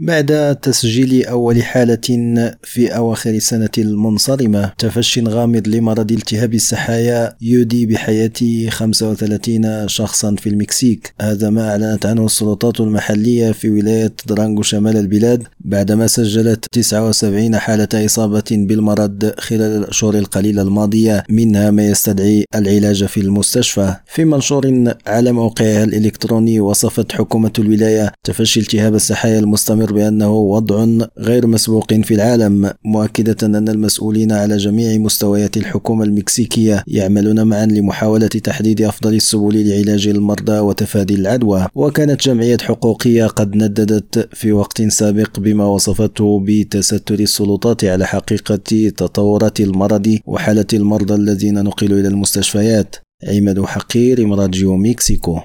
[0.00, 1.96] بعد تسجيل أول حالة
[2.62, 11.14] في أواخر السنة المنصرمة؟ تفشي غامض لمرض التهاب السحايا يودي بحياة 35 شخصا في المكسيك.
[11.20, 15.42] هذا ما أعلنت عنه السلطات المحلية في ولاية درانغو شمال البلاد.
[15.64, 23.20] بعدما سجلت 79 حالة إصابة بالمرض خلال الأشهر القليلة الماضية منها ما يستدعي العلاج في
[23.20, 23.94] المستشفى.
[24.06, 30.86] في منشور على موقعها الإلكتروني وصفت حكومة الولاية تفشي التهاب السحايا المستمر بأنه وضع
[31.18, 38.26] غير مسبوق في العالم مؤكدة أن المسؤولين على جميع مستويات الحكومة المكسيكية يعملون معا لمحاولة
[38.26, 41.66] تحديد أفضل السبل لعلاج المرضى وتفادي العدوى.
[41.74, 49.60] وكانت جمعية حقوقية قد نددت في وقت سابق بما وصفته بتستر السلطات على حقيقة تطورات
[49.60, 52.96] المرض وحالة المرضى الذين نقلوا إلى المستشفيات.
[53.28, 55.40] عماد حقير راديو مكسيكو.